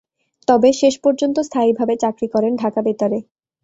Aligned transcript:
তবে 0.47 0.69
শেষ 0.81 0.95
পর্যন্ত 1.03 1.37
স্থায়ীভাবে 1.47 1.93
চাকরি 2.03 2.27
করেন 2.33 2.53
ঢাকা 2.61 2.79
বেতারে। 2.85 3.19